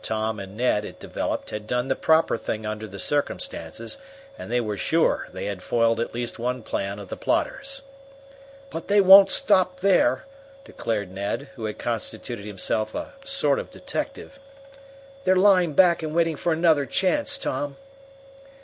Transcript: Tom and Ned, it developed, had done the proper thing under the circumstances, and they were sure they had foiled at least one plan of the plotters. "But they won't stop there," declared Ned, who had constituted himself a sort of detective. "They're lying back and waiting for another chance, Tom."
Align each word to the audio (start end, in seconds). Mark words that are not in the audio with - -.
Tom 0.00 0.40
and 0.40 0.56
Ned, 0.56 0.86
it 0.86 0.98
developed, 0.98 1.50
had 1.50 1.66
done 1.66 1.88
the 1.88 1.94
proper 1.94 2.38
thing 2.38 2.64
under 2.64 2.86
the 2.88 2.98
circumstances, 2.98 3.98
and 4.38 4.50
they 4.50 4.58
were 4.58 4.78
sure 4.78 5.28
they 5.34 5.44
had 5.44 5.62
foiled 5.62 6.00
at 6.00 6.14
least 6.14 6.38
one 6.38 6.62
plan 6.62 6.98
of 6.98 7.08
the 7.08 7.16
plotters. 7.18 7.82
"But 8.70 8.88
they 8.88 9.02
won't 9.02 9.30
stop 9.30 9.80
there," 9.80 10.24
declared 10.64 11.10
Ned, 11.12 11.50
who 11.56 11.66
had 11.66 11.76
constituted 11.78 12.46
himself 12.46 12.94
a 12.94 13.12
sort 13.22 13.58
of 13.58 13.70
detective. 13.70 14.40
"They're 15.24 15.36
lying 15.36 15.74
back 15.74 16.02
and 16.02 16.14
waiting 16.14 16.36
for 16.36 16.54
another 16.54 16.86
chance, 16.86 17.36
Tom." 17.36 17.76